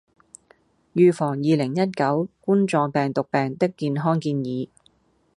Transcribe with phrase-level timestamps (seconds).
[0.95, 4.67] 預防二零一九冠狀病毒病的健康建議